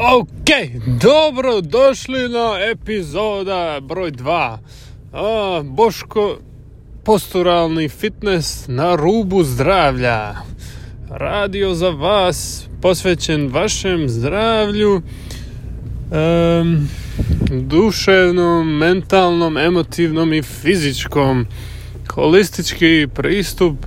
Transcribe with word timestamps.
Ok, 0.00 0.78
dobro 1.02 1.60
došli 1.60 2.28
na 2.28 2.58
epizoda 2.70 3.80
broj 3.82 4.10
2. 4.12 4.58
A, 5.12 5.62
Boško, 5.64 6.38
posturalni 7.04 7.88
fitness 7.88 8.64
na 8.68 8.96
rubu 8.96 9.44
zdravlja. 9.44 10.34
Radio 11.10 11.74
za 11.74 11.88
vas, 11.88 12.68
posvećen 12.82 13.48
vašem 13.48 14.08
zdravlju, 14.08 15.02
em, 16.12 16.88
duševnom, 17.50 18.76
mentalnom, 18.76 19.56
emotivnom 19.56 20.32
i 20.32 20.42
fizičkom. 20.42 21.46
Holistički 22.10 23.08
pristup 23.14 23.86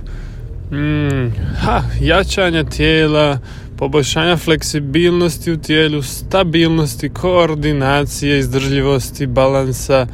mm, 0.70 1.32
ha, 1.60 1.82
jačanja 2.00 2.64
tijela, 2.64 3.38
poboljšanja 3.82 4.36
fleksibilnosti 4.36 5.52
u 5.52 5.56
tijelu, 5.56 6.02
stabilnosti, 6.02 7.08
koordinacije, 7.08 8.38
izdržljivosti, 8.38 9.26
balansa, 9.26 10.06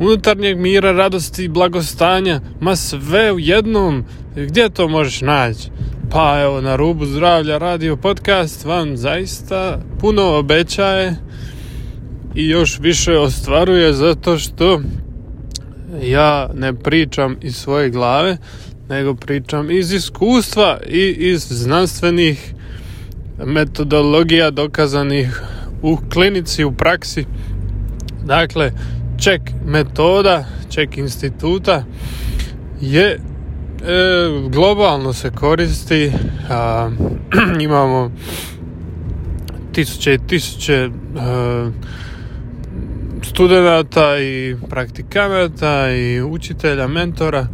unutarnjeg 0.00 0.58
mira, 0.58 0.92
radosti 0.92 1.44
i 1.44 1.48
blagostanja, 1.48 2.40
ma 2.60 2.76
sve 2.76 3.32
u 3.32 3.38
jednom. 3.38 4.04
Gdje 4.34 4.68
to 4.68 4.88
možeš 4.88 5.20
naći? 5.20 5.68
Pa 6.10 6.40
evo, 6.40 6.60
na 6.60 6.76
rubu 6.76 7.06
zdravlja 7.06 7.58
radio 7.58 7.96
podcast 7.96 8.64
vam 8.64 8.96
zaista 8.96 9.80
puno 10.00 10.22
obećaje 10.22 11.16
i 12.34 12.48
još 12.48 12.78
više 12.78 13.18
ostvaruje 13.18 13.92
zato 13.92 14.38
što 14.38 14.80
ja 16.02 16.50
ne 16.54 16.74
pričam 16.74 17.36
iz 17.42 17.56
svoje 17.56 17.90
glave, 17.90 18.36
nego 18.88 19.14
pričam 19.14 19.70
iz 19.70 19.92
iskustva 19.92 20.78
i 20.88 21.16
iz 21.18 21.40
znanstvenih 21.40 22.52
metodologija 23.44 24.50
dokazanih 24.50 25.42
u 25.82 25.98
klinici, 26.12 26.64
u 26.64 26.72
praksi. 26.72 27.24
Dakle, 28.24 28.72
ček 29.18 29.40
metoda, 29.66 30.44
ček 30.70 30.98
instituta 30.98 31.84
je 32.80 33.06
e, 33.10 33.18
globalno 34.48 35.12
se 35.12 35.30
koristi, 35.30 36.12
a, 36.50 36.90
imamo 37.60 38.10
tisuće 39.72 40.14
i 40.14 40.18
tisuće 40.18 40.74
e, 40.74 40.90
studenata 43.22 44.18
i 44.18 44.56
praktikanata 44.68 45.90
i 45.90 46.22
učitelja, 46.22 46.86
mentora 46.86 47.46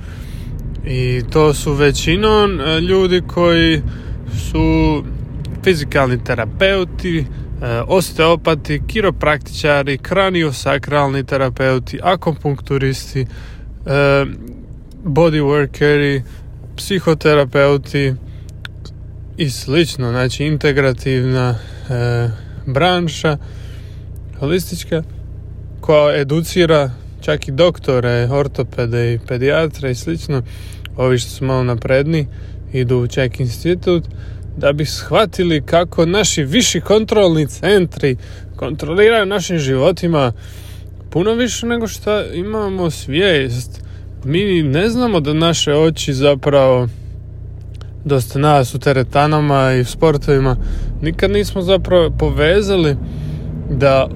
i 0.86 1.22
to 1.32 1.54
su 1.54 1.72
većinom 1.72 2.60
e, 2.60 2.80
ljudi 2.80 3.22
koji 3.26 3.82
su 4.50 5.04
fizikalni 5.64 6.24
terapeuti, 6.24 7.18
e, 7.18 7.24
osteopati, 7.86 8.82
kiropraktičari, 8.86 9.98
kraniosakralni 9.98 11.24
terapeuti, 11.24 11.98
akupunkturisti, 12.02 13.20
e, 13.20 14.24
bodyworkeri, 15.04 16.22
psihoterapeuti 16.76 18.14
i 19.36 19.50
slično, 19.50 20.10
znači 20.10 20.44
integrativna 20.44 21.58
branša 22.66 23.36
holistička 24.38 25.02
koja 25.80 26.20
educira 26.20 26.90
čak 27.20 27.48
i 27.48 27.52
doktore, 27.52 28.28
ortopede 28.30 29.14
i 29.14 29.18
pedijatre 29.18 29.90
i 29.90 29.94
slično, 29.94 30.42
ovi 30.96 31.18
što 31.18 31.30
su 31.30 31.44
malo 31.44 31.64
napredni, 31.64 32.26
idu 32.72 32.98
u 32.98 33.06
Ček 33.06 33.40
institut, 33.40 34.04
da 34.56 34.72
bi 34.72 34.84
shvatili 34.84 35.62
kako 35.66 36.06
naši 36.06 36.44
viši 36.44 36.80
kontrolni 36.80 37.46
centri 37.46 38.16
kontroliraju 38.56 39.26
našim 39.26 39.58
životima 39.58 40.32
puno 41.10 41.34
više 41.34 41.66
nego 41.66 41.88
što 41.88 42.32
imamo 42.32 42.90
svijest. 42.90 43.80
Mi 44.24 44.62
ne 44.62 44.88
znamo 44.88 45.20
da 45.20 45.32
naše 45.32 45.74
oči 45.74 46.14
zapravo 46.14 46.88
dosta 48.04 48.38
nas 48.38 48.74
u 48.74 48.78
teretanama 48.78 49.72
i 49.72 49.84
sportovima 49.84 50.56
nikad 51.02 51.30
nismo 51.30 51.62
zapravo 51.62 52.10
povezali 52.10 52.96
da 53.70 54.08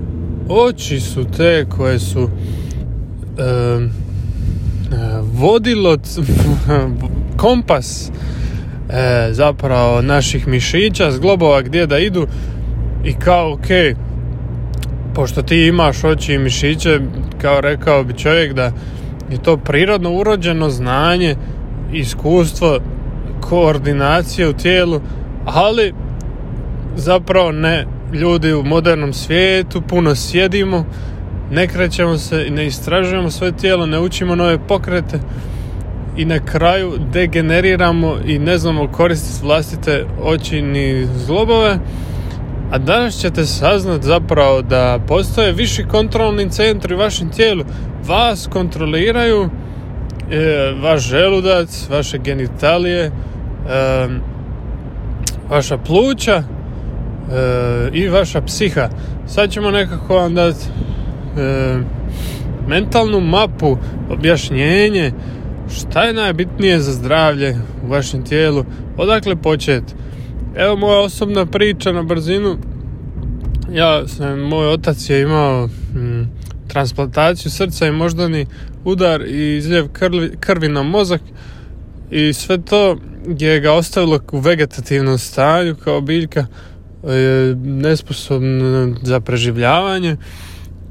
oči 0.48 1.00
su 1.00 1.24
te 1.36 1.66
koje 1.76 1.98
su 1.98 2.30
vodilo 5.22 5.96
kompas 7.42 8.10
e, 8.90 9.28
zapravo 9.32 10.02
naših 10.02 10.48
mišića, 10.48 11.10
zglobova 11.10 11.62
gdje 11.62 11.86
da 11.86 11.98
idu 11.98 12.26
i 13.04 13.12
kao 13.12 13.52
ok, 13.52 13.66
pošto 15.14 15.42
ti 15.42 15.66
imaš 15.66 16.04
oči 16.04 16.34
i 16.34 16.38
mišiće, 16.38 17.00
kao 17.40 17.60
rekao 17.60 18.04
bi 18.04 18.18
čovjek 18.18 18.52
da 18.52 18.72
je 19.30 19.42
to 19.42 19.56
prirodno 19.56 20.12
urođeno 20.12 20.70
znanje, 20.70 21.36
iskustvo, 21.92 22.78
koordinacije 23.40 24.48
u 24.48 24.52
tijelu, 24.52 25.00
ali 25.44 25.92
zapravo 26.96 27.52
ne 27.52 27.86
ljudi 28.12 28.52
u 28.52 28.62
modernom 28.62 29.12
svijetu, 29.12 29.82
puno 29.82 30.14
sjedimo, 30.14 30.84
ne 31.50 31.66
krećemo 31.66 32.18
se 32.18 32.46
i 32.46 32.50
ne 32.50 32.66
istražujemo 32.66 33.30
svoje 33.30 33.52
tijelo, 33.52 33.86
ne 33.86 34.00
učimo 34.00 34.34
nove 34.34 34.58
pokrete 34.68 35.18
i 36.16 36.24
na 36.24 36.38
kraju 36.38 36.92
degeneriramo 37.12 38.16
i 38.26 38.38
ne 38.38 38.58
znamo 38.58 38.88
koristiti 38.88 39.46
vlastite 39.46 40.04
oči 40.22 40.62
ni 40.62 41.06
zglobove. 41.16 41.78
A 42.70 42.78
danas 42.78 43.20
ćete 43.20 43.44
saznat 43.44 44.02
zapravo 44.02 44.62
da 44.62 44.98
postoje 45.08 45.52
viši 45.52 45.84
kontrolni 45.84 46.50
centri 46.50 46.94
u 46.94 46.98
vašem 46.98 47.30
tijelu. 47.30 47.64
Vas 48.06 48.48
kontroliraju 48.52 49.42
e, 49.42 49.48
vaš 50.82 51.08
želudac, 51.08 51.86
vaše 51.90 52.18
genitalije, 52.18 53.04
e, 53.04 53.10
vaša 55.48 55.78
pluća 55.78 56.42
e, 56.42 56.42
i 57.92 58.08
vaša 58.08 58.40
psiha. 58.40 58.88
Sad 59.26 59.50
ćemo 59.50 59.70
nekako 59.70 60.16
vam 60.16 60.34
dati 60.34 60.64
e, 61.38 61.76
mentalnu 62.68 63.20
mapu, 63.20 63.76
objašnjenje 64.10 65.12
šta 65.70 66.02
je 66.02 66.12
najbitnije 66.12 66.80
za 66.80 66.92
zdravlje 66.92 67.56
u 67.84 67.88
vašem 67.88 68.24
tijelu, 68.24 68.64
odakle 68.96 69.36
početi. 69.36 69.94
Evo 70.56 70.76
moja 70.76 71.00
osobna 71.00 71.46
priča 71.46 71.92
na 71.92 72.02
brzinu. 72.02 72.56
Ja 73.72 74.08
sam, 74.08 74.40
moj 74.40 74.68
otac 74.68 75.10
je 75.10 75.22
imao 75.22 75.66
mm, 75.66 76.22
transplantaciju 76.68 77.50
srca 77.50 77.86
i 77.86 77.92
moždani 77.92 78.46
udar 78.84 79.22
i 79.22 79.56
izljev 79.56 79.88
krvi, 79.92 80.36
krvi 80.40 80.68
na 80.68 80.82
mozak 80.82 81.20
i 82.10 82.32
sve 82.32 82.62
to 82.62 82.96
je 83.38 83.60
ga 83.60 83.72
ostavilo 83.72 84.20
u 84.32 84.38
vegetativnom 84.38 85.18
stanju 85.18 85.76
kao 85.84 86.00
biljka 86.00 86.46
nesposobno 87.64 88.96
za 89.02 89.20
preživljavanje 89.20 90.16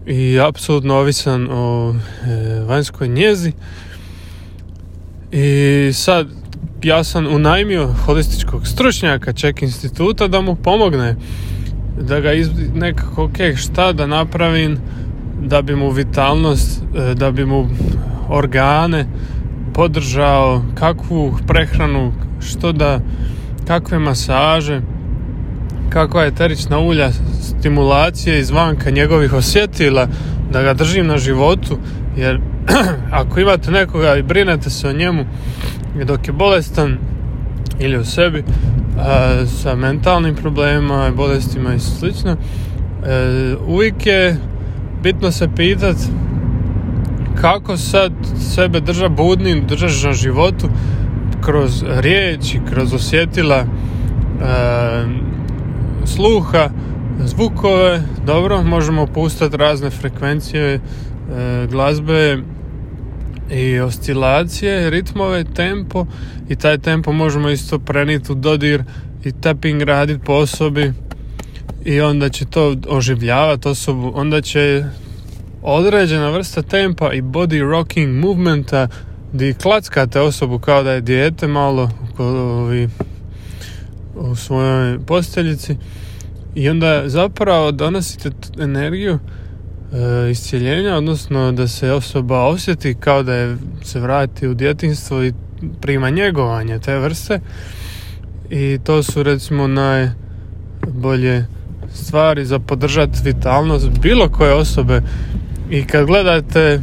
i 0.05 0.39
apsolutno 0.39 0.95
ovisan 0.95 1.47
o 1.51 1.93
e, 1.93 2.59
vanjskoj 2.59 3.07
njezi 3.07 3.51
i 5.35 5.93
sad 5.93 6.27
ja 6.83 7.03
sam 7.03 7.27
unajmio 7.27 7.87
holističkog 8.05 8.67
stručnjaka 8.67 9.33
ček 9.33 9.61
instituta 9.61 10.27
da 10.27 10.41
mu 10.41 10.55
pomogne 10.55 11.15
da 12.01 12.19
ga 12.19 12.33
iz, 12.33 12.49
nekako 12.75 13.23
ok, 13.23 13.37
šta 13.55 13.93
da 13.93 14.07
napravim 14.07 14.77
da 15.41 15.61
bi 15.61 15.75
mu 15.75 15.89
vitalnost 15.89 16.81
e, 16.81 17.13
da 17.13 17.31
bi 17.31 17.45
mu 17.45 17.67
organe 18.29 19.05
podržao 19.73 20.63
kakvu 20.75 21.37
prehranu 21.47 22.13
što 22.41 22.71
da 22.71 22.99
kakve 23.67 23.99
masaže 23.99 24.81
kakva 25.89 26.25
eterična 26.25 26.79
ulja 26.79 27.11
stimulacije 27.41 28.39
izvanka 28.39 28.89
njegovih 28.89 29.33
osjetila 29.33 30.07
da 30.51 30.61
ga 30.61 30.73
držim 30.73 31.07
na 31.07 31.17
životu 31.17 31.77
jer 32.17 32.39
ako 33.21 33.39
imate 33.39 33.71
nekoga 33.71 34.15
i 34.15 34.23
brinete 34.23 34.69
se 34.69 34.87
o 34.87 34.93
njemu 34.93 35.25
dok 36.05 36.27
je 36.27 36.33
bolestan 36.33 36.97
ili 37.79 37.97
u 37.97 38.05
sebi 38.05 38.43
a, 38.99 39.45
sa 39.45 39.75
mentalnim 39.75 40.35
problemima, 40.35 41.11
bolestima 41.15 41.73
i 41.73 41.79
slično 41.79 42.31
e, 42.31 42.37
uvijek 43.67 44.05
je 44.05 44.37
bitno 45.03 45.31
se 45.31 45.49
pitat 45.55 45.95
kako 47.41 47.77
sad 47.77 48.11
sebe 48.55 48.79
drža 48.79 49.09
budnim, 49.09 49.67
držaš 49.67 50.03
na 50.03 50.13
životu 50.13 50.69
kroz 51.41 51.83
riječi, 51.87 52.59
kroz 52.69 52.93
osjetila 52.93 53.57
e, 53.57 53.65
sluha, 56.07 56.69
zvukove, 57.25 58.03
dobro, 58.25 58.63
možemo 58.63 59.07
pustati 59.07 59.57
razne 59.57 59.89
frekvencije 59.89 60.73
e, 60.73 60.79
glazbe 61.71 62.37
i 63.51 63.79
oscilacije, 63.79 64.89
ritmove, 64.89 65.43
tempo 65.43 66.05
i 66.49 66.55
taj 66.55 66.77
tempo 66.77 67.11
možemo 67.11 67.49
isto 67.49 67.79
preniti 67.79 68.31
u 68.31 68.35
dodir 68.35 68.83
i 69.23 69.31
tapping 69.31 69.81
raditi 69.81 70.25
po 70.25 70.33
osobi 70.33 70.93
i 71.85 72.01
onda 72.01 72.29
će 72.29 72.45
to 72.45 72.75
oživljavati 72.87 73.67
osobu, 73.67 74.11
onda 74.15 74.41
će 74.41 74.83
određena 75.61 76.29
vrsta 76.29 76.61
tempa 76.61 77.13
i 77.13 77.21
body 77.21 77.69
rocking 77.69 78.25
movementa 78.25 78.87
di 79.33 79.53
klackate 79.53 80.21
osobu 80.21 80.59
kao 80.59 80.83
da 80.83 80.91
je 80.91 81.01
dijete 81.01 81.47
malo 81.47 81.89
u 84.15 84.35
svojoj 84.35 84.99
posteljici. 84.99 85.77
I 86.55 86.69
onda 86.69 87.03
zapravo 87.05 87.71
donosite 87.71 88.31
energiju 88.59 89.19
e, 89.93 90.31
iscijeljenja, 90.31 90.95
odnosno 90.95 91.51
da 91.51 91.67
se 91.67 91.91
osoba 91.91 92.45
osjeti 92.45 92.95
kao 92.99 93.23
da 93.23 93.33
je 93.33 93.57
se 93.83 93.99
vrati 93.99 94.47
u 94.47 94.53
djetinstvo 94.53 95.23
i 95.23 95.33
prima 95.81 96.09
njegovanje 96.09 96.79
te 96.79 96.99
vrste. 96.99 97.39
I 98.49 98.79
to 98.83 99.03
su 99.03 99.23
recimo 99.23 99.67
najbolje 99.67 101.45
stvari 101.93 102.45
za 102.45 102.59
podržati 102.59 103.19
vitalnost 103.23 103.89
bilo 104.01 104.29
koje 104.29 104.53
osobe. 104.53 105.01
I 105.69 105.85
kad 105.85 106.05
gledate 106.05 106.59
e, 106.59 106.79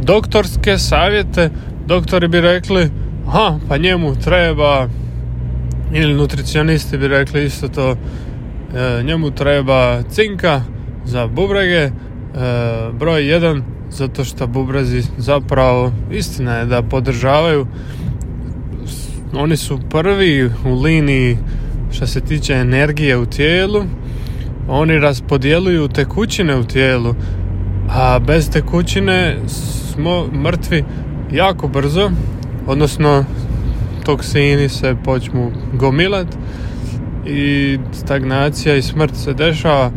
doktorske 0.00 0.78
savjete 0.78 1.50
doktori 1.86 2.28
bi 2.28 2.40
rekli 2.40 2.90
aha 3.26 3.58
pa 3.68 3.76
njemu 3.76 4.16
treba 4.16 4.88
ili 5.92 6.14
nutricionisti 6.14 6.98
bi 6.98 7.08
rekli 7.08 7.44
isto 7.44 7.68
to 7.68 7.90
e, 7.90 9.02
njemu 9.02 9.30
treba 9.30 10.02
cinka 10.02 10.62
za 11.04 11.26
bubrege 11.26 11.78
e, 11.78 11.90
broj 12.92 13.28
jedan 13.28 13.62
zato 13.90 14.24
što 14.24 14.46
bubrezi 14.46 15.02
zapravo 15.18 15.92
istina 16.10 16.54
je 16.54 16.66
da 16.66 16.82
podržavaju. 16.82 17.66
Oni 19.34 19.56
su 19.56 19.78
prvi 19.90 20.50
u 20.64 20.74
liniji 20.82 21.38
što 21.92 22.06
se 22.06 22.20
tiče 22.20 22.54
energije 22.54 23.16
u 23.16 23.26
tijelu. 23.26 23.84
Oni 24.68 24.98
raspodjeluju 24.98 25.88
tekućine 25.88 26.56
u 26.56 26.64
tijelu 26.64 27.14
a 27.94 28.18
bez 28.18 28.50
tekućine 28.50 29.36
smo 29.46 30.26
mrtvi 30.26 30.84
jako 31.32 31.68
brzo 31.68 32.10
odnosno 32.66 33.24
toksini 34.04 34.68
se 34.68 34.96
počnu 35.04 35.50
gomilat 35.72 36.26
i 37.26 37.78
stagnacija 37.92 38.76
i 38.76 38.82
smrt 38.82 39.16
se 39.16 39.34
dešava. 39.34 39.90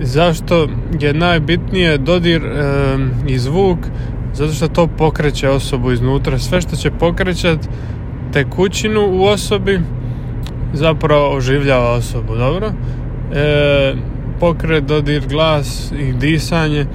Zašto 0.00 0.68
je 1.00 1.14
najbitnije 1.14 1.98
dodir 1.98 2.42
i 3.28 3.38
zvuk? 3.38 3.78
Zato 4.34 4.52
što 4.52 4.68
to 4.68 4.86
pokreće 4.86 5.48
osobu 5.48 5.92
iznutra. 5.92 6.38
Sve 6.38 6.60
što 6.60 6.76
će 6.76 6.90
pokrećat 6.90 7.58
tekućinu 8.32 9.00
u 9.12 9.24
osobi 9.24 9.80
zapravo 10.72 11.36
oživljava 11.36 11.92
osobu 11.92 12.36
dobro? 12.36 12.72
E, 13.34 13.94
pokret 14.40 14.84
dodir 14.84 15.22
glas 15.28 15.92
i 16.00 16.12
disanje 16.12 16.86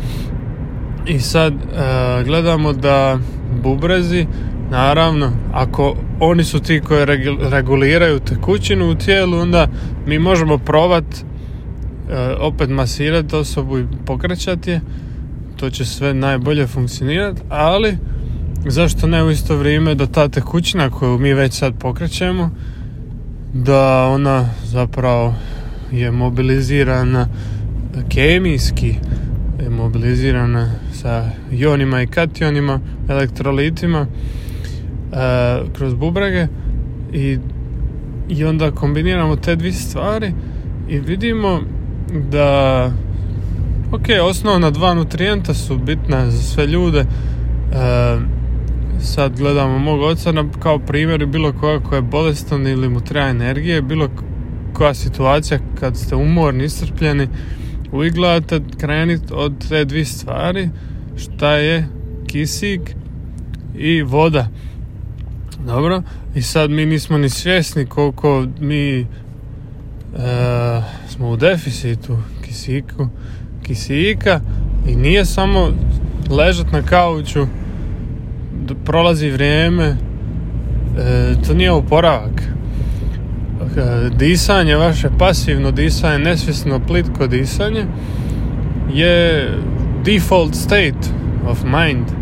i 1.06 1.19
sad 1.19 1.54
e, 1.54 2.24
gledamo 2.24 2.74
da 2.74 3.19
bubrezi 3.63 4.25
naravno 4.71 5.31
ako 5.53 5.95
oni 6.19 6.44
su 6.44 6.59
ti 6.59 6.81
koji 6.88 7.06
reguliraju 7.51 8.19
tekućinu 8.19 8.89
u 8.89 8.95
tijelu 8.95 9.38
onda 9.38 9.68
mi 10.06 10.19
možemo 10.19 10.57
provat 10.57 11.03
e, 11.13 11.21
opet 12.39 12.69
masirati 12.69 13.35
osobu 13.35 13.79
i 13.79 13.85
pokrećati 14.06 14.71
je. 14.71 14.81
To 15.56 15.69
će 15.69 15.85
sve 15.85 16.13
najbolje 16.13 16.68
funkcionirati 16.68 17.41
ali 17.50 17.97
zašto 18.65 19.07
ne 19.07 19.23
u 19.23 19.31
isto 19.31 19.56
vrijeme 19.56 19.95
da 19.95 20.06
ta 20.06 20.27
tekućina 20.27 20.89
koju 20.89 21.19
mi 21.19 21.33
već 21.33 21.53
sad 21.53 21.74
pokrećemo 21.79 22.50
da 23.53 24.07
ona 24.07 24.50
zapravo 24.63 25.35
je 25.91 26.12
mobilizirana 26.12 27.27
kemijski 28.09 28.95
je 29.63 29.69
mobilizirana 29.69 30.71
sa 30.94 31.29
ionima 31.51 32.01
i 32.01 32.07
kationima 32.07 32.79
elektrolitima 33.09 34.07
kroz 35.74 35.94
bubrege 35.94 36.48
i, 37.13 37.38
i 38.30 38.46
onda 38.46 38.72
kombiniramo 38.72 39.36
te 39.36 39.56
dvije 39.56 39.74
stvari 39.74 40.34
i 40.90 41.00
vidimo 41.00 41.60
da 42.31 42.92
ok, 43.92 44.06
osnovna 44.24 44.69
dva 44.69 44.94
nutrijenta 44.94 45.54
su 45.54 45.78
bitna 45.78 46.31
za 46.31 46.42
sve 46.42 46.68
ljude. 46.68 47.00
E, 47.00 47.06
sad 49.00 49.38
gledamo 49.38 49.80
mog 49.80 50.02
oca 50.02 50.34
kao 50.60 50.80
primjer 50.80 51.25
bilo 51.25 51.54
koja 51.54 51.80
koja 51.80 51.98
je 51.98 52.02
bolestan 52.02 52.68
ili 52.68 52.90
mu 52.90 53.02
treba 53.02 53.28
energije 53.28 53.81
bilo 53.81 54.10
koja 54.74 54.94
situacija 54.94 55.60
kad 55.80 55.98
ste 55.98 56.16
umorni, 56.16 56.63
iscrpljeni 56.63 57.28
uvijek 57.92 58.13
gledate 58.13 58.62
krenit 58.80 59.31
od 59.31 59.69
te 59.69 59.86
dvije 59.86 60.06
stvari 60.06 60.69
šta 61.16 61.52
je 61.52 61.88
kisik 62.28 62.81
i 63.78 64.02
voda 64.02 64.48
dobro, 65.66 66.04
i 66.36 66.42
sad 66.42 66.72
mi 66.72 66.86
nismo 66.86 67.18
ni 67.18 67.30
svjesni 67.30 67.86
koliko 67.86 68.46
mi 68.60 69.00
e, 69.00 69.06
smo 71.10 71.30
u 71.30 71.38
deficitu 71.38 72.18
kisiku, 72.46 73.08
kisika 73.63 74.40
i 74.88 74.96
nije 74.96 75.25
samo 75.25 75.72
ležat 76.30 76.72
na 76.72 76.81
kauču, 76.81 77.48
prolazi 78.86 79.30
vrijeme, 79.30 79.86
e, 79.86 79.96
to 81.48 81.54
nije 81.54 81.72
oporavak. 81.72 82.42
E, 82.42 84.10
disanje, 84.18 84.75
vaše 84.75 85.10
pasivno 85.19 85.72
disanje, 85.72 86.19
nesvjesno 86.19 86.80
plitko 86.88 87.28
disanje 87.28 87.86
je 88.94 89.50
default 90.06 90.56
state 90.56 91.10
of 91.48 91.63
mind 91.63 92.20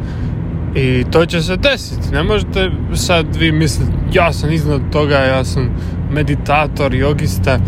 i 0.75 1.05
to 1.11 1.25
će 1.25 1.41
se 1.41 1.57
desiti. 1.57 2.11
Ne 2.11 2.23
možete 2.23 2.71
sad 2.95 3.35
vi 3.35 3.51
misliti 3.51 3.91
ja 4.13 4.33
sam 4.33 4.51
iznad 4.51 4.81
toga, 4.91 5.15
ja 5.15 5.43
sam 5.43 5.69
meditator, 6.11 6.95
jogista. 6.95 7.59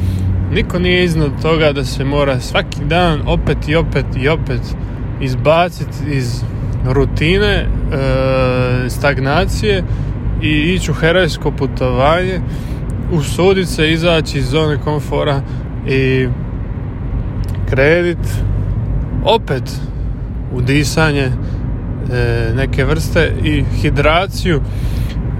Niko 0.53 0.79
nije 0.79 1.03
iznad 1.03 1.41
toga 1.41 1.71
da 1.71 1.85
se 1.85 2.03
mora 2.03 2.39
svaki 2.39 2.85
dan 2.85 3.21
opet 3.25 3.57
i 3.67 3.75
opet 3.75 4.05
i 4.21 4.27
opet 4.27 4.61
izbaciti 5.21 5.97
iz 6.11 6.43
rutine, 6.85 7.55
e, 7.55 7.65
stagnacije 8.89 9.83
i 10.41 10.49
ići 10.49 10.91
u 10.91 10.93
herojsko 10.93 11.51
putovanje, 11.51 12.39
usuditi 13.11 13.67
se 13.67 13.91
izaći 13.91 14.37
iz 14.37 14.49
zone 14.49 14.77
komfora 14.77 15.41
i 15.87 16.27
kredit 17.69 18.43
opet 19.25 19.63
u 20.53 20.61
disanje 20.61 21.31
E, 22.13 22.51
neke 22.55 22.85
vrste 22.85 23.33
i 23.43 23.63
hidraciju. 23.81 24.61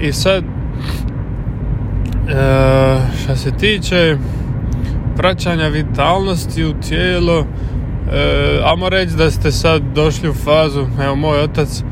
I 0.02 0.14
sad 0.14 0.44
e, 0.44 0.48
što 3.24 3.36
se 3.36 3.52
tiče 3.52 4.18
vraćanja 5.18 5.68
vitalnosti 5.68 6.66
u 6.66 6.74
tijelo 6.74 7.40
e, 7.40 7.46
amo 8.64 8.90
reći 8.90 9.16
da 9.16 9.32
ste 9.32 9.52
sad 9.52 9.82
došli 9.96 10.30
u 10.30 10.34
fazu 10.34 10.86
evo 11.04 11.16
moj 11.16 11.40
otac 11.40 11.84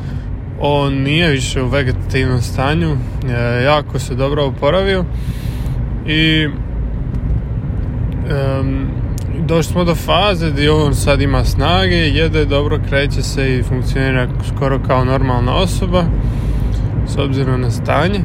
on 0.59 0.93
nije 0.93 1.29
više 1.29 1.62
u 1.62 1.67
vegetativnom 1.67 2.41
stanju 2.41 2.98
jako 3.65 4.00
se 4.00 4.15
dobro 4.15 4.45
oporavio 4.45 5.05
i 6.07 6.48
došli 9.46 9.72
smo 9.72 9.84
do 9.84 9.96
faze 9.96 10.51
gdje 10.51 10.72
on 10.72 10.96
sad 10.96 11.22
ima 11.22 11.46
snage, 11.46 11.96
jede, 11.96 12.46
dobro 12.46 12.79
kreće 12.89 13.22
se 13.22 13.58
i 13.58 13.63
funkcionira 13.63 14.27
skoro 14.55 14.79
kao 14.88 15.05
normalna 15.05 15.55
osoba 15.55 16.03
s 17.08 17.17
obzirom 17.17 17.62
na 17.62 17.72
stanje. 17.72 18.19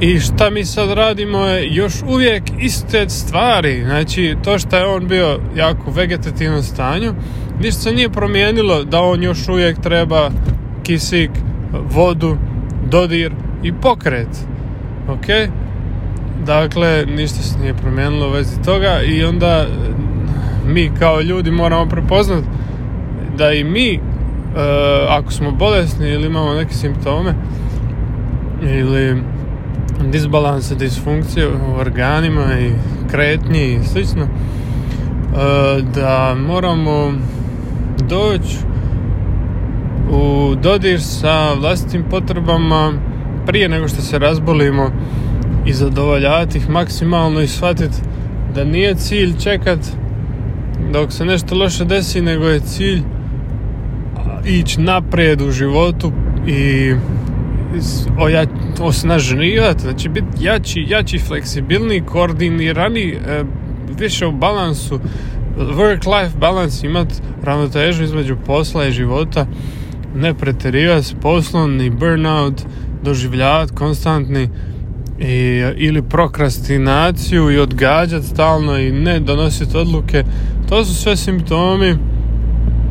I 0.00 0.20
šta 0.20 0.50
mi 0.50 0.64
sad 0.64 0.90
radimo 0.90 1.38
je 1.38 1.74
još 1.74 1.94
uvijek 2.08 2.42
iste 2.58 3.08
stvari. 3.08 3.82
Znači, 3.84 4.36
to 4.44 4.58
što 4.58 4.76
je 4.76 4.86
on 4.86 5.08
bio 5.08 5.38
jako 5.56 5.90
vegetativnom 5.90 6.62
stanju, 6.62 7.14
ništa 7.62 7.80
se 7.80 7.92
nije 7.92 8.10
promijenilo 8.10 8.84
da 8.84 9.00
on 9.00 9.22
još 9.22 9.48
uvijek 9.48 9.80
treba 9.80 10.30
kisik, 10.82 11.30
vodu, 11.90 12.36
dodir 12.90 13.32
i 13.62 13.72
pokret. 13.72 14.28
Ok? 15.08 15.26
Dakle, 16.46 17.06
ništa 17.06 17.42
se 17.42 17.58
nije 17.58 17.74
promijenilo 17.74 18.28
u 18.28 18.30
vezi 18.30 18.62
toga 18.62 19.00
i 19.02 19.24
onda 19.24 19.46
e, 19.46 19.66
mi 20.66 20.90
kao 20.98 21.20
ljudi 21.20 21.50
moramo 21.50 21.86
prepoznati 21.86 22.46
da 23.38 23.52
i 23.52 23.64
mi 23.64 23.94
e, 23.94 24.00
ako 25.08 25.32
smo 25.32 25.50
bolesni 25.50 26.08
ili 26.08 26.26
imamo 26.26 26.54
neke 26.54 26.74
simptome 26.74 27.34
ili 28.62 29.22
disbalanse, 30.10 30.74
disfunkcije 30.74 31.48
u 31.48 31.80
organima 31.80 32.58
i 32.60 32.70
kretnji 33.10 33.74
i 33.74 33.84
slično 33.84 34.22
e, 34.22 34.28
da 35.94 36.36
moramo 36.46 37.12
doći 38.08 38.56
u 40.10 40.54
dodir 40.62 41.02
sa 41.02 41.52
vlastitim 41.52 42.04
potrebama 42.10 42.92
prije 43.46 43.68
nego 43.68 43.88
što 43.88 44.02
se 44.02 44.18
razbolimo 44.18 44.90
i 45.66 45.72
zadovoljavati 45.72 46.58
ih 46.58 46.70
maksimalno 46.70 47.40
i 47.40 47.48
shvatiti 47.48 47.96
da 48.54 48.64
nije 48.64 48.94
cilj 48.94 49.32
čekat 49.42 49.78
dok 50.92 51.12
se 51.12 51.24
nešto 51.24 51.54
loše 51.54 51.84
desi, 51.84 52.20
nego 52.20 52.46
je 52.46 52.60
cilj 52.60 53.02
ići 54.44 54.80
naprijed 54.80 55.40
u 55.40 55.50
životu 55.50 56.12
i 56.46 56.94
osnaživati, 58.80 59.82
znači 59.82 60.08
biti 60.08 60.44
jači, 60.44 60.86
jači, 60.88 61.18
fleksibilniji, 61.18 62.02
koordinirani, 62.06 63.08
e, 63.08 63.44
više 63.98 64.26
u 64.26 64.32
balansu, 64.32 65.00
work-life 65.58 66.38
balance, 66.38 66.86
imati 66.86 67.14
ravnotežu 67.42 68.04
između 68.04 68.36
posla 68.46 68.86
i 68.86 68.92
života, 68.92 69.46
ne 70.14 70.34
pretjerivati 70.34 71.06
s 71.06 71.14
poslom, 71.22 71.76
ni 71.76 71.90
burnout, 71.90 72.62
doživljavati 73.02 73.74
konstantni 73.74 74.48
i, 75.20 75.64
ili 75.76 76.02
prokrastinaciju 76.02 77.50
i 77.50 77.58
odgađati 77.58 78.26
stalno 78.26 78.78
i 78.78 78.92
ne 78.92 79.20
donositi 79.20 79.76
odluke. 79.76 80.24
To 80.68 80.84
su 80.84 80.94
sve 80.94 81.16
simptomi 81.16 81.96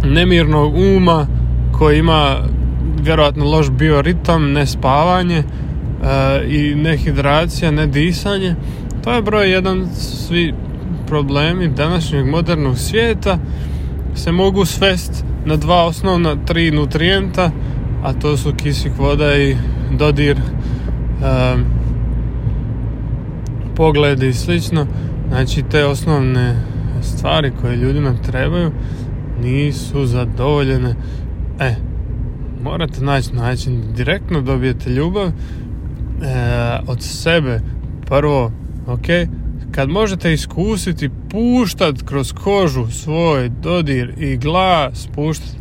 nemirnog 0.04 0.76
uma 0.76 1.28
koji 1.72 2.00
ima 2.00 2.38
vjerojatno 3.02 3.46
loš 3.46 3.70
bioritam, 3.70 4.52
nespavanje 4.52 5.38
e, 5.38 5.44
i 6.48 6.76
nehidracija, 6.76 7.72
nedisanje. 7.72 8.56
To 9.04 9.14
je 9.14 9.22
broj 9.22 9.52
jedan 9.52 9.88
svi 9.96 10.54
problemi 11.08 11.68
današnjeg 11.68 12.26
modernog 12.26 12.78
svijeta 12.78 13.38
se 14.16 14.32
mogu 14.32 14.66
svesti 14.66 15.24
na 15.46 15.56
dva 15.56 15.86
osnovna 15.86 16.36
tri 16.46 16.72
nutrijenta, 16.72 17.52
a 18.04 18.14
to 18.14 18.38
su 18.38 18.54
kisik 18.54 18.92
voda 18.98 19.38
i 19.38 19.56
dodir 19.92 20.38
e, 20.38 21.56
pogledi 23.76 24.28
i 24.28 24.34
slično. 24.34 24.88
Znači 25.30 25.64
te 25.72 25.86
osnovne 25.86 26.56
stvari 27.02 27.52
koje 27.62 27.76
ljudima 27.76 28.14
trebaju 28.26 28.72
nisu 29.42 30.06
zadovoljene. 30.06 30.96
E, 31.60 31.76
morate 32.62 33.02
naći 33.02 33.34
način 33.34 33.84
direktno 33.96 34.42
dobijete 34.42 34.90
ljubav 34.90 35.28
e, 35.28 35.32
od 36.88 37.02
sebe. 37.02 37.60
Prvo, 38.06 38.52
ok, 38.88 39.06
kad 39.72 39.90
možete 39.90 40.34
iskusiti 40.34 41.10
puštat 41.30 42.02
kroz 42.06 42.34
kožu 42.34 42.88
svoj 42.92 43.50
dodir 43.50 44.14
i 44.18 44.38
glas 44.38 45.08
puštat 45.16 45.56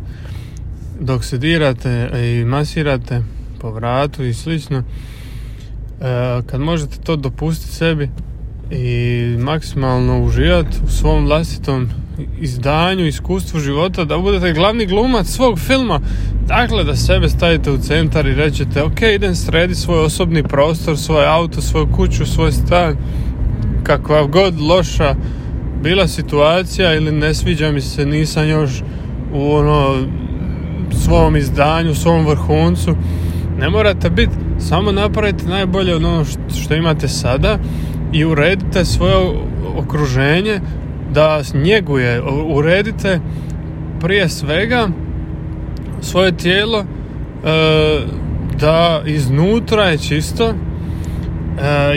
dok 1.00 1.24
se 1.24 1.38
dirate 1.38 2.10
i 2.14 2.44
masirate 2.44 3.22
po 3.60 3.70
vratu 3.70 4.24
i 4.24 4.34
slično 4.34 4.82
kad 6.46 6.60
možete 6.60 6.96
to 6.98 7.16
dopustiti 7.16 7.72
sebi 7.72 8.08
i 8.70 9.36
maksimalno 9.38 10.24
uživati 10.24 10.76
u 10.86 10.90
svom 10.90 11.24
vlastitom 11.24 11.88
izdanju, 12.40 13.06
iskustvu 13.06 13.60
života, 13.60 14.04
da 14.04 14.18
budete 14.18 14.52
glavni 14.52 14.86
glumac 14.86 15.26
svog 15.26 15.58
filma. 15.58 16.00
Dakle, 16.46 16.84
da 16.84 16.96
sebe 16.96 17.28
stavite 17.28 17.70
u 17.70 17.78
centar 17.78 18.26
i 18.26 18.34
rećete, 18.34 18.82
ok, 18.82 19.02
idem 19.14 19.34
sredi 19.34 19.74
svoj 19.74 20.04
osobni 20.04 20.42
prostor, 20.42 20.98
svoj 20.98 21.26
auto, 21.26 21.60
svoju 21.60 21.88
kuću, 21.96 22.26
svoj 22.26 22.52
stan, 22.52 22.96
kakva 23.82 24.26
god 24.26 24.60
loša 24.60 25.14
bila 25.82 26.08
situacija 26.08 26.94
ili 26.94 27.12
ne 27.12 27.34
sviđa 27.34 27.70
mi 27.70 27.80
se, 27.80 28.06
nisam 28.06 28.48
još 28.48 28.82
u 29.34 29.52
ono 29.52 29.94
svom 31.04 31.36
izdanju, 31.36 31.94
svom 31.94 32.26
vrhuncu. 32.26 32.96
Ne 33.58 33.70
morate 33.70 34.10
biti, 34.10 34.32
samo 34.68 34.92
napravite 34.92 35.44
najbolje 35.44 35.96
ono 35.96 36.24
što 36.64 36.74
imate 36.74 37.08
sada 37.08 37.58
i 38.12 38.24
uredite 38.24 38.84
svoje 38.84 39.14
okruženje 39.76 40.60
da 41.12 41.42
njeguje, 41.54 42.22
uredite 42.54 43.20
prije 44.00 44.28
svega 44.28 44.88
svoje 46.00 46.36
tijelo 46.36 46.78
e, 46.78 46.84
da 48.60 49.02
iznutra 49.06 49.84
je 49.84 49.98
čisto 49.98 50.44
e, 50.44 50.54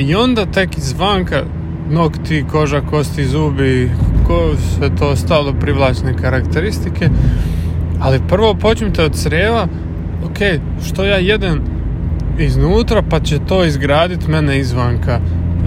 i 0.01 0.15
onda 0.15 0.45
tek 0.45 0.77
izvanka 0.77 1.43
nokti, 1.89 2.45
koža, 2.51 2.81
kosti, 2.81 3.25
zubi, 3.25 3.91
ko, 4.27 4.51
sve 4.75 4.95
to 4.95 5.07
ostalo 5.07 5.53
privlačne 5.53 6.17
karakteristike. 6.21 7.09
Ali 8.00 8.21
prvo 8.27 8.53
počnite 8.53 9.03
od 9.03 9.15
crijeva, 9.15 9.67
ok, 10.24 10.38
što 10.88 11.03
ja 11.03 11.17
jedem 11.17 11.76
iznutra 12.39 13.01
pa 13.10 13.20
će 13.20 13.39
to 13.48 13.65
izgraditi 13.65 14.32
mene 14.32 14.60
izvanka 14.60 15.20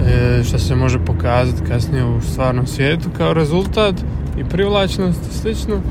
e, 0.07 0.43
što 0.43 0.59
se 0.59 0.75
može 0.75 0.99
pokazati 1.05 1.61
kasnije 1.67 2.05
u 2.05 2.21
stvarnom 2.21 2.67
svijetu 2.67 3.09
kao 3.17 3.33
rezultat 3.33 3.95
i 4.37 4.43
privlačnost 4.43 5.19
i 5.31 5.37
slično. 5.37 5.81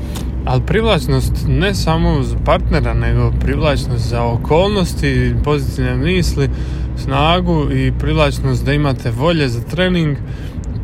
Ali 0.45 0.61
privlačnost 0.61 1.33
ne 1.47 1.75
samo 1.75 2.23
za 2.23 2.35
partnera 2.45 2.93
nego 2.93 3.31
privlačnost 3.39 4.09
za 4.09 4.23
okolnosti 4.23 5.35
pozitivne 5.43 5.95
misli 5.95 6.49
snagu 6.97 7.71
i 7.71 7.91
privlačnost 7.99 8.65
da 8.65 8.73
imate 8.73 9.11
volje 9.11 9.49
za 9.49 9.61
trening. 9.61 10.17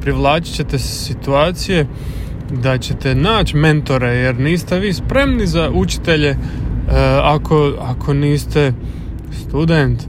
Privlačit 0.02 0.56
ćete 0.56 0.80
situacije 0.80 1.88
da 2.52 2.78
ćete 2.78 3.16
naći 3.16 3.58
mentore 3.58 4.08
jer 4.08 4.40
niste 4.40 4.80
vi 4.80 4.94
spremni 4.94 5.48
za 5.48 5.70
učitelje 5.74 6.30
e, 6.30 6.38
ako, 7.24 7.74
ako 7.80 8.14
niste 8.14 8.74
student 9.32 10.08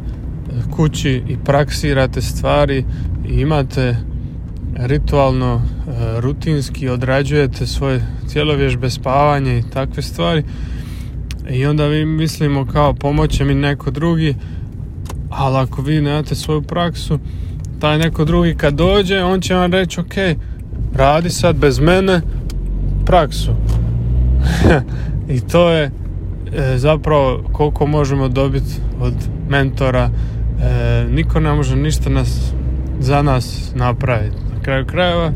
kući 0.71 1.23
i 1.29 1.37
praksirate 1.45 2.23
stvari 2.23 2.85
i 3.29 3.41
imate 3.41 3.97
ritualno, 4.77 5.63
e, 5.89 6.21
rutinski 6.21 6.89
odrađujete 6.89 7.67
svoje 7.67 8.07
cijelovježbe, 8.27 8.91
spavanje 8.91 9.59
i 9.59 9.71
takve 9.71 10.03
stvari. 10.03 10.45
I 11.51 11.67
onda 11.67 11.87
vi 11.87 12.05
mislimo 12.05 12.67
kao 12.67 12.95
pomoće 12.95 13.45
mi 13.45 13.55
neko 13.55 13.91
drugi 13.91 14.35
ali 15.31 15.57
ako 15.57 15.83
vi 15.83 16.01
nemate 16.01 16.35
svoju 16.35 16.63
praksu 16.63 17.19
taj 17.81 17.99
neko 17.99 18.25
drugi 18.25 18.55
kad 18.55 18.75
dođe 18.75 19.23
on 19.23 19.41
će 19.41 19.55
vam 19.55 19.73
reći 19.73 20.01
ok 20.01 20.15
radi 20.95 21.31
sad 21.31 21.57
bez 21.57 21.79
mene 21.81 22.21
praksu. 23.07 23.51
I 25.35 25.41
to 25.41 25.71
je 25.71 25.85
e, 25.85 26.79
zapravo 26.79 27.43
koliko 27.53 27.87
možemo 27.87 28.29
dobiti 28.29 28.75
od 29.01 29.15
mentora 29.49 30.11
e, 30.61 31.07
niko 31.11 31.41
ne 31.41 31.53
može 31.53 31.77
ništa 31.77 32.11
nas, 32.11 32.53
za 33.01 33.23
nas 33.23 33.73
napraviti. 33.75 34.37
Na 34.55 34.63
kraju 34.63 34.87
krajeva 34.87 35.33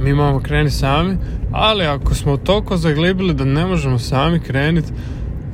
mi 0.00 0.10
imamo 0.10 0.40
krenuti 0.40 0.74
sami, 0.74 1.16
ali 1.52 1.86
ako 1.86 2.14
smo 2.14 2.36
toliko 2.36 2.76
zaglibili 2.76 3.34
da 3.34 3.44
ne 3.44 3.66
možemo 3.66 3.98
sami 3.98 4.40
krenuti, 4.40 4.92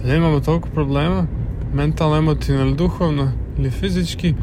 da 0.05 0.15
imamo 0.15 0.41
toliko 0.41 0.69
problema, 0.69 1.27
mentalno, 1.75 2.17
emotivno 2.17 2.63
ili 2.63 2.75
duhovno 2.75 3.33
ili 3.59 3.71
fizički, 3.71 4.35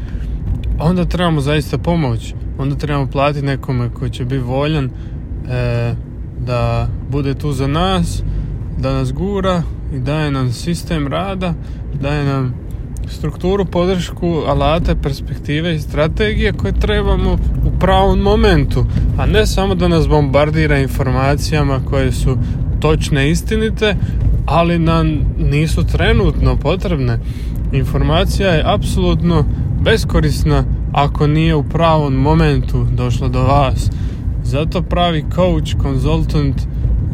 onda 0.78 1.04
trebamo 1.04 1.40
zaista 1.40 1.78
pomoć. 1.78 2.34
Onda 2.58 2.76
trebamo 2.76 3.06
platiti 3.06 3.46
nekome 3.46 3.90
koji 3.94 4.10
će 4.10 4.24
biti 4.24 4.38
voljan 4.38 4.84
e, 4.84 5.94
da 6.46 6.88
bude 7.10 7.34
tu 7.34 7.52
za 7.52 7.66
nas, 7.66 8.22
da 8.78 8.92
nas 8.92 9.12
gura 9.12 9.62
i 9.94 9.98
daje 9.98 10.30
nam 10.30 10.52
sistem 10.52 11.06
rada, 11.06 11.54
daje 12.00 12.24
nam 12.24 12.54
strukturu, 13.08 13.64
podršku, 13.64 14.42
alate, 14.46 14.96
perspektive 15.02 15.74
i 15.74 15.80
strategije 15.80 16.52
koje 16.52 16.80
trebamo 16.80 17.38
u 17.64 17.78
pravom 17.80 18.18
momentu, 18.18 18.86
a 19.18 19.26
ne 19.26 19.46
samo 19.46 19.74
da 19.74 19.88
nas 19.88 20.08
bombardira 20.08 20.78
informacijama 20.78 21.80
koje 21.90 22.12
su 22.12 22.36
točne, 22.80 23.30
istinite, 23.30 23.96
ali 24.46 24.78
nam 24.78 25.20
nisu 25.38 25.86
trenutno 25.86 26.56
potrebne. 26.56 27.18
Informacija 27.72 28.50
je 28.50 28.64
apsolutno 28.66 29.44
beskorisna 29.80 30.64
ako 30.92 31.26
nije 31.26 31.54
u 31.54 31.62
pravom 31.62 32.14
momentu 32.14 32.86
došla 32.92 33.28
do 33.28 33.42
vas. 33.42 33.90
Zato 34.44 34.82
pravi 34.82 35.24
coach, 35.34 35.74
konzultant, 35.82 36.56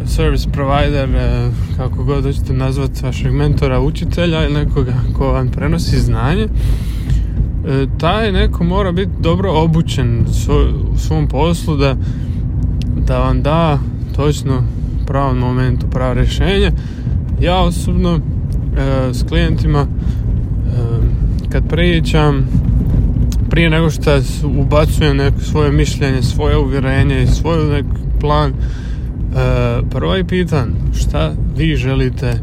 service 0.06 0.48
provider, 0.52 1.08
e, 1.16 1.50
kako 1.76 2.04
god 2.04 2.24
hoćete 2.24 2.52
nazvati 2.52 3.04
vašeg 3.04 3.32
mentora, 3.32 3.80
učitelja 3.80 4.44
ili 4.44 4.54
nekoga 4.54 4.94
ko 5.16 5.32
vam 5.32 5.48
prenosi 5.48 5.98
znanje, 5.98 6.42
e, 6.42 6.48
taj 7.98 8.32
neko 8.32 8.64
mora 8.64 8.92
biti 8.92 9.10
dobro 9.20 9.52
obučen 9.52 10.26
u 10.92 10.98
svom 10.98 11.28
poslu 11.28 11.76
da, 11.76 11.96
da 13.06 13.18
vam 13.18 13.42
da 13.42 13.78
točno 14.16 14.62
pravom 15.06 15.38
momentu 15.38 15.86
pravo 15.90 16.14
rješenje. 16.14 16.72
Ja 17.40 17.60
osobno 17.60 18.14
e, 18.14 19.14
s 19.14 19.22
klijentima 19.22 19.86
kad 21.54 21.68
pričam 21.68 22.46
prije 23.50 23.70
nego 23.70 23.90
što 23.90 24.20
ubacujem 24.58 25.16
neko 25.16 25.40
svoje 25.40 25.72
mišljenje, 25.72 26.22
svoje 26.22 26.56
uvjerenje 26.56 27.22
i 27.22 27.26
svoj 27.26 27.64
neki 27.64 27.88
plan 28.20 28.52
prvo 29.90 30.14
je 30.14 30.24
pitan 30.24 30.74
šta 30.94 31.32
vi 31.56 31.76
želite 31.76 32.40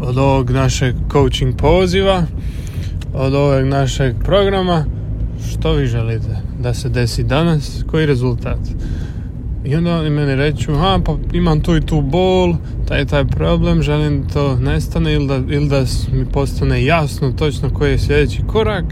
od 0.00 0.18
ovog 0.18 0.50
našeg 0.50 0.94
coaching 1.12 1.56
poziva, 1.56 2.22
od 3.14 3.34
ovog 3.34 3.64
našeg 3.64 4.14
programa, 4.24 4.84
što 5.50 5.72
vi 5.72 5.86
želite 5.86 6.36
da 6.58 6.74
se 6.74 6.88
desi 6.88 7.22
danas, 7.22 7.84
koji 7.90 8.06
rezultat. 8.06 8.58
I 9.64 9.76
onda 9.76 9.96
oni 9.96 10.10
meni 10.10 10.34
reću, 10.34 10.72
a 10.72 10.98
pa 11.04 11.16
imam 11.32 11.60
tu 11.60 11.76
i 11.76 11.80
tu 11.80 12.00
bol, 12.00 12.54
taj 12.88 13.06
taj 13.06 13.24
problem, 13.24 13.82
želim 13.82 14.28
to 14.32 14.56
nestane 14.56 15.14
ili 15.14 15.26
da, 15.26 15.36
ili 15.36 15.68
da 15.68 15.84
mi 16.12 16.24
postane 16.24 16.84
jasno 16.84 17.32
točno 17.32 17.70
koji 17.70 17.90
je 17.90 17.98
sljedeći 17.98 18.42
korak. 18.46 18.84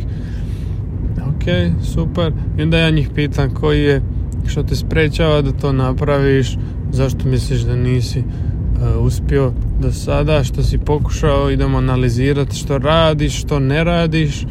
Ok, 1.16 1.44
super. 1.84 2.32
I 2.58 2.62
onda 2.62 2.78
ja 2.78 2.90
njih 2.90 3.10
pitam 3.14 3.54
koji 3.54 3.82
je, 3.82 4.02
što 4.46 4.62
te 4.62 4.76
sprečava 4.76 5.42
da 5.42 5.52
to 5.52 5.72
napraviš, 5.72 6.56
zašto 6.98 7.28
misliš 7.28 7.60
da 7.60 7.76
nisi 7.76 8.18
uh, 8.18 9.06
uspio 9.06 9.52
do 9.80 9.92
sada, 9.92 10.44
što 10.44 10.62
si 10.62 10.78
pokušao, 10.78 11.50
idemo 11.50 11.78
analizirati 11.78 12.56
što 12.56 12.78
radiš, 12.78 13.40
što 13.40 13.58
ne 13.58 13.84
radiš. 13.84 14.44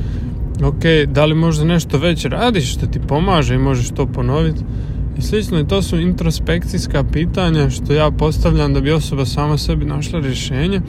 Ok, 0.63 0.83
da 1.07 1.25
li 1.25 1.35
možda 1.35 1.65
nešto 1.65 1.97
već 1.97 2.25
radiš 2.25 2.73
što 2.73 2.85
ti 2.85 2.99
pomaže 3.07 3.55
i 3.55 3.57
možeš 3.57 3.89
to 3.89 4.05
ponoviti 4.05 4.63
i 5.17 5.21
slično 5.21 5.59
i 5.59 5.67
to 5.67 5.81
su 5.81 5.99
introspekcijska 5.99 7.03
pitanja 7.03 7.69
što 7.69 7.93
ja 7.93 8.11
postavljam 8.11 8.73
da 8.73 8.81
bi 8.81 8.91
osoba 8.91 9.25
sama 9.25 9.57
sebi 9.57 9.85
našla 9.85 10.19
rješenje 10.19 10.81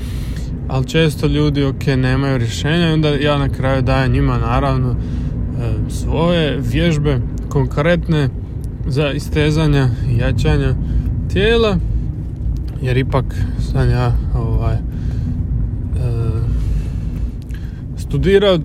ali 0.69 0.87
često 0.87 1.27
ljudi 1.27 1.65
ok 1.65 1.87
nemaju 1.87 2.39
rješenja 2.39 2.91
i 2.91 2.93
onda 2.93 3.09
ja 3.09 3.39
na 3.39 3.49
kraju 3.49 3.83
dajem 3.83 4.13
njima 4.13 4.39
naravno 4.39 4.91
e, 4.91 4.95
svoje 5.91 6.61
vježbe 6.61 7.21
konkretne 7.49 8.29
za 8.87 9.13
istezanja 9.13 9.89
i 10.11 10.17
jačanja 10.19 10.75
tijela 11.29 11.79
jer 12.83 12.97
ipak 12.97 13.25
sam 13.73 13.91
ja 13.91 14.13
ovaj 14.35 14.75
e, 14.75 14.79
studirao 17.97 18.59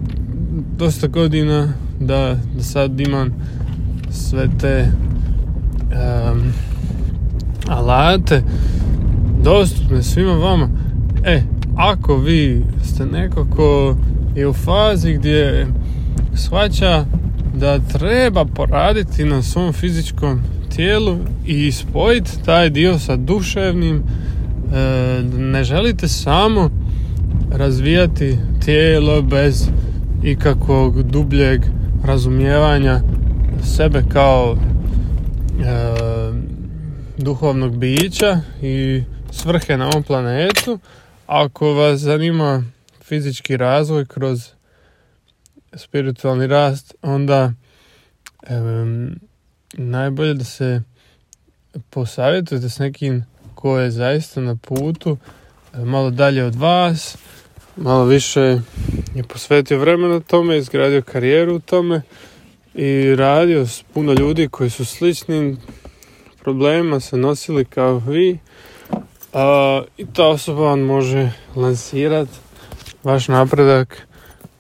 dosta 0.78 1.08
godina 1.08 1.74
da, 2.00 2.38
da 2.56 2.64
sad 2.64 3.00
imam 3.00 3.34
sve 4.12 4.50
te 4.60 4.88
um, 5.92 6.54
alate 7.68 8.44
dostupne 9.44 10.04
svima 10.04 10.34
vama. 10.34 10.70
E, 11.24 11.42
ako 11.76 12.18
vi 12.18 12.64
ste 12.84 13.06
neko 13.06 13.48
ko 13.56 13.96
je 14.36 14.48
u 14.48 14.54
fazi 14.54 15.14
gdje 15.14 15.68
shvaća 16.36 17.06
da 17.56 17.80
treba 17.80 18.46
poraditi 18.46 19.26
na 19.26 19.42
svom 19.42 19.74
fizičkom 19.74 20.42
tijelu 20.76 21.20
i 21.46 21.72
spojiti 21.72 22.44
taj 22.46 22.70
dio 22.70 23.00
sa 23.00 23.16
duševnim, 23.16 24.04
e, 24.04 25.22
ne 25.38 25.64
želite 25.64 26.08
samo 26.08 26.70
razvijati 27.52 28.38
tijelo 28.66 29.22
bez 29.22 29.70
ikakvog 30.24 31.04
dubljeg 31.04 31.62
razumijevanja 32.06 33.02
sebe 33.64 34.04
kao 34.14 34.58
e, 34.58 35.74
duhovnog 37.18 37.78
bića 37.78 38.40
i 38.62 39.04
svrhe 39.32 39.78
na 39.78 39.88
ovom 39.88 40.04
planetu. 40.04 40.80
Ako 41.28 41.74
vas 41.74 42.00
zanima 42.00 42.64
fizički 43.04 43.58
razvoj 43.58 44.06
kroz 44.06 44.50
spiritualni 45.76 46.48
rast, 46.48 46.96
onda 47.02 47.54
e, 48.44 48.54
najbolje 49.74 50.34
da 50.34 50.44
se 50.44 50.82
posavjetujete 51.90 52.70
s 52.70 52.80
nekim 52.80 53.26
ko 53.56 53.80
je 53.80 53.92
zaista 53.92 54.42
na 54.42 54.56
putu 54.56 55.18
e, 55.74 55.78
malo 55.78 56.10
dalje 56.10 56.44
od 56.44 56.56
vas, 56.56 57.18
malo 57.76 58.06
više 58.06 58.60
je 59.16 59.24
posvetio 59.24 59.80
vremena 59.80 60.20
tome, 60.20 60.58
izgradio 60.58 61.02
karijeru 61.02 61.56
u 61.56 61.60
tome 61.60 62.02
i 62.74 63.16
radio 63.16 63.68
s 63.68 63.84
puno 63.94 64.14
ljudi 64.14 64.48
koji 64.48 64.70
su 64.70 64.86
sličnim 64.86 65.58
problemima 66.42 67.00
se 67.00 67.18
nosili 67.18 67.66
kao 67.66 67.98
vi 67.98 68.40
a, 69.34 69.82
i 69.98 70.06
ta 70.14 70.28
osoba 70.28 70.62
vam 70.62 70.80
može 70.80 71.32
lansirati 71.56 72.32
vaš 73.04 73.28
napredak 73.28 74.08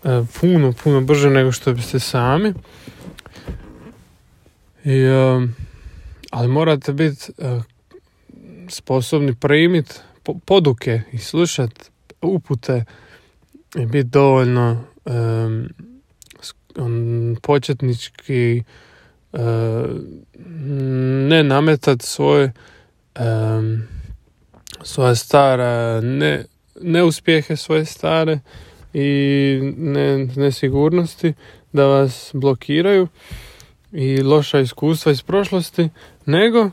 e, 0.03 0.23
puno, 0.39 0.73
puno 0.83 1.01
brže 1.01 1.29
nego 1.29 1.51
što 1.51 1.73
biste 1.73 1.99
sami. 1.99 2.53
I, 4.85 5.05
ali 6.31 6.47
morate 6.47 6.93
biti 6.93 7.31
e, 7.37 7.59
sposobni 8.69 9.35
primiti 9.35 9.95
poduke 10.45 11.01
i 11.11 11.17
slušati 11.17 11.81
upute 12.21 12.85
i 13.75 13.85
biti 13.85 14.09
dovoljno 14.09 14.83
um, 15.05 15.69
početnički 17.41 18.63
uh, 19.31 19.39
ne 21.29 21.43
nametat 21.43 22.01
svoje 22.01 22.51
um, 23.19 23.83
svoje 24.83 25.15
stara 25.15 26.01
ne, 26.01 26.45
neuspjehe 26.81 27.55
svoje 27.55 27.85
stare 27.85 28.39
i 28.93 29.59
ne, 29.77 30.25
nesigurnosti 30.35 31.33
da 31.73 31.85
vas 31.85 32.31
blokiraju 32.33 33.07
i 33.93 34.21
loša 34.21 34.59
iskustva 34.59 35.11
iz 35.11 35.21
prošlosti, 35.21 35.89
nego 36.25 36.69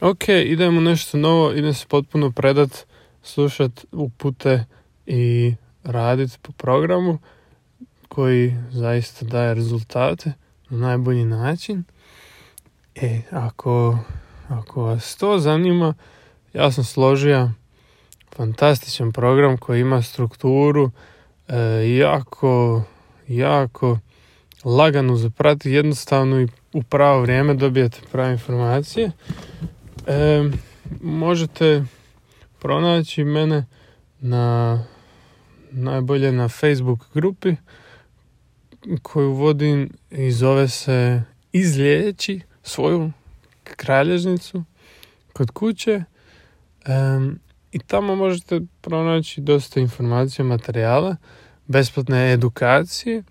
ok, 0.00 0.28
idemo 0.28 0.80
nešto 0.80 1.18
novo, 1.18 1.52
idem 1.52 1.74
se 1.74 1.86
potpuno 1.88 2.30
predat, 2.30 2.86
slušat 3.22 3.84
upute 3.92 4.64
i 5.06 5.54
raditi 5.84 6.38
po 6.42 6.52
programu 6.52 7.18
koji 8.08 8.56
zaista 8.70 9.24
daje 9.26 9.54
rezultate 9.54 10.32
na 10.68 10.78
najbolji 10.78 11.24
način. 11.24 11.84
E, 12.94 13.20
ako, 13.30 13.98
ako 14.48 14.82
vas 14.82 15.16
to 15.16 15.38
zanima, 15.38 15.94
ja 16.52 16.72
sam 16.72 16.84
složio 16.84 17.50
fantastičan 18.36 19.12
program 19.12 19.56
koji 19.58 19.80
ima 19.80 20.02
strukturu 20.02 20.90
e, 21.48 21.56
jako, 21.98 22.82
jako 23.28 23.98
lagano 24.64 25.16
zaprati, 25.16 25.70
jednostavno 25.70 26.40
i 26.40 26.48
u 26.72 26.82
pravo 26.82 27.20
vrijeme 27.22 27.54
dobijete 27.54 27.98
prave 28.12 28.32
informacije. 28.32 29.10
E, 30.06 30.50
možete 31.00 31.84
pronaći 32.58 33.24
mene 33.24 33.64
na 34.20 34.78
najbolje 35.70 36.32
na 36.32 36.48
Facebook 36.48 37.00
grupi 37.14 37.56
koju 39.02 39.32
vodim 39.32 39.90
i 40.10 40.30
zove 40.30 40.68
se 40.68 41.22
Izliječi 41.52 42.40
svoju 42.62 43.12
kralježnicu 43.64 44.64
kod 45.32 45.50
kuće 45.50 46.04
i 47.72 47.78
tamo 47.78 48.14
možete 48.14 48.60
pronaći 48.80 49.40
dosta 49.40 49.80
informacija, 49.80 50.44
materijala, 50.44 51.16
besplatne 51.66 52.32
edukacije 52.32 53.22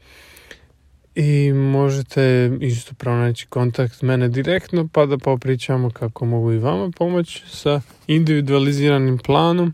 i 1.15 1.53
možete 1.53 2.51
isto 2.61 2.93
pronaći 2.93 3.47
kontakt 3.47 4.01
mene 4.01 4.27
direktno 4.27 4.87
pa 4.93 5.05
da 5.05 5.17
popričamo 5.17 5.89
kako 5.89 6.25
mogu 6.25 6.51
i 6.51 6.59
vama 6.59 6.91
pomoći 6.97 7.43
sa 7.47 7.81
individualiziranim 8.07 9.17
planom. 9.17 9.73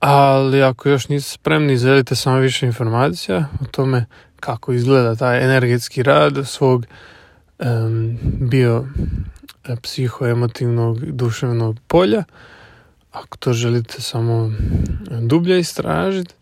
Ali 0.00 0.62
ako 0.62 0.88
još 0.88 1.08
niste 1.08 1.30
spremni, 1.30 1.76
želite 1.76 2.14
samo 2.14 2.38
više 2.38 2.66
informacija 2.66 3.48
o 3.60 3.64
tome 3.64 4.06
kako 4.40 4.72
izgleda 4.72 5.16
taj 5.16 5.44
energetski 5.44 6.02
rad 6.02 6.46
svog 6.46 6.86
um, 7.58 8.18
bio 8.40 8.86
psihoemotivnog 9.82 11.04
duševnog 11.04 11.78
polja. 11.86 12.24
Ako 13.12 13.36
to 13.36 13.52
želite 13.52 14.02
samo 14.02 14.52
dublje 15.20 15.58
istražiti, 15.60 16.34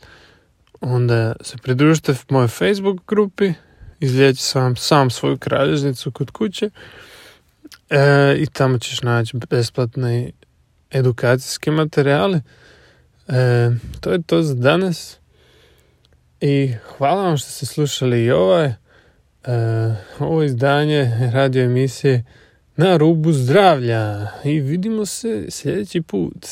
onda 0.82 1.34
se 1.40 1.56
pridružite 1.56 2.14
mojoj 2.28 2.48
Facebook 2.48 3.00
grupi, 3.08 3.52
izlijeći 4.00 4.42
sam 4.42 4.76
sam 4.76 5.10
svoju 5.10 5.38
kralježnicu 5.38 6.10
kod 6.10 6.30
kuće 6.30 6.70
e, 7.90 8.36
i 8.38 8.46
tamo 8.46 8.78
ćeš 8.78 9.02
naći 9.02 9.36
besplatne 9.36 10.30
edukacijske 10.90 11.70
materijale 11.70 12.40
E, 13.28 13.70
to 14.00 14.12
je 14.12 14.22
to 14.22 14.42
za 14.42 14.54
danas. 14.54 15.18
I 16.40 16.74
hvala 16.96 17.22
vam 17.22 17.36
što 17.36 17.50
ste 17.50 17.66
slušali 17.66 18.24
i 18.24 18.30
ovaj, 18.30 18.66
e, 18.66 18.74
ovo 20.18 20.42
izdanje 20.42 21.30
radio 21.32 21.64
emisije 21.64 22.24
na 22.76 22.96
rubu 22.96 23.32
zdravlja. 23.32 24.28
I 24.44 24.60
vidimo 24.60 25.06
se 25.06 25.46
sljedeći 25.50 26.02
put. 26.02 26.46